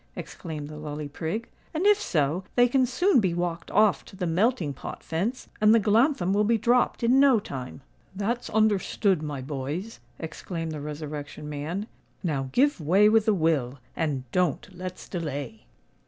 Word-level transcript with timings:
exclaimed 0.15 0.67
the 0.67 0.77
Lully 0.77 1.07
Prig; 1.07 1.47
"and, 1.75 1.85
if 1.85 2.01
so, 2.01 2.43
they 2.55 2.67
can 2.67 2.87
soon 2.87 3.19
be 3.19 3.35
walked 3.35 3.69
off 3.69 4.03
to 4.05 4.15
the 4.15 4.25
melting 4.25 4.73
pot 4.73 5.03
fence, 5.03 5.47
and 5.61 5.75
the 5.75 5.79
glanthem 5.79 6.33
will 6.33 6.43
be 6.43 6.57
dropped 6.57 7.03
in 7.03 7.19
no 7.19 7.39
time." 7.39 7.81
"That's 8.15 8.49
understood, 8.49 9.21
my 9.21 9.41
boys," 9.43 9.99
exclaimed 10.17 10.71
the 10.71 10.81
Resurrection 10.81 11.47
Man. 11.47 11.85
"Now, 12.23 12.49
give 12.51 12.81
way 12.81 13.09
with 13.09 13.27
a 13.27 13.33
will, 13.35 13.77
and 13.95 14.23
don't 14.31 14.67
let's 14.75 15.07
delay." 15.07 15.65